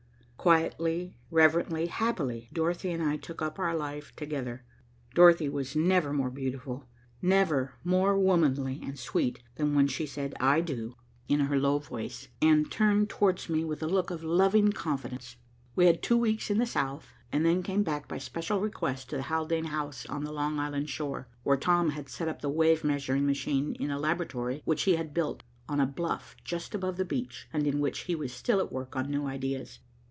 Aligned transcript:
Quietly, 0.37 1.13
reverently, 1.29 1.85
happily, 1.85 2.49
Dorothy 2.51 2.89
and 2.89 3.03
I 3.03 3.15
took 3.17 3.43
up 3.43 3.59
our 3.59 3.75
life 3.75 4.11
together. 4.15 4.63
Dorothy 5.13 5.47
was 5.47 5.75
never 5.75 6.11
more 6.13 6.31
beautiful, 6.31 6.87
never 7.21 7.75
more 7.83 8.17
womanly 8.17 8.79
and 8.83 8.97
sweet 8.97 9.43
than 9.57 9.75
when 9.75 9.85
she 9.85 10.07
said 10.07 10.33
"I 10.39 10.61
do" 10.61 10.95
in 11.27 11.41
her 11.41 11.59
low 11.59 11.77
voice, 11.77 12.27
and 12.41 12.71
turned 12.71 13.07
towards 13.07 13.49
me 13.49 13.63
with 13.63 13.83
a 13.83 13.87
look 13.87 14.09
of 14.09 14.23
loving 14.23 14.71
confidence. 14.71 15.35
We 15.75 15.85
had 15.85 16.01
two 16.01 16.17
weeks 16.17 16.49
in 16.49 16.57
the 16.57 16.65
South, 16.65 17.13
and 17.31 17.45
then 17.45 17.61
came 17.61 17.83
back 17.83 18.07
by 18.07 18.17
special 18.17 18.61
request 18.61 19.11
to 19.11 19.17
the 19.17 19.21
Haldane 19.29 19.65
house 19.65 20.07
on 20.07 20.23
the 20.23 20.33
Long 20.33 20.57
Island 20.57 20.89
shore, 20.89 21.27
where 21.43 21.55
Tom 21.55 21.89
had 21.91 22.09
set 22.09 22.27
up 22.27 22.41
the 22.41 22.49
wave 22.49 22.83
measuring 22.83 23.27
machine 23.27 23.75
in 23.75 23.91
a 23.91 23.99
laboratory 23.99 24.63
which 24.65 24.81
he 24.85 24.95
had 24.95 25.13
built 25.13 25.43
on 25.69 25.79
a 25.79 25.85
bluff 25.85 26.35
just 26.43 26.73
above 26.73 26.97
the 26.97 27.05
beach 27.05 27.47
and 27.53 27.67
in 27.67 27.79
which 27.79 28.05
he 28.05 28.15
was 28.15 28.33
still 28.33 28.59
at 28.59 28.71
work 28.71 28.95
on 28.95 29.11
new 29.11 29.27
ideas. 29.27 29.77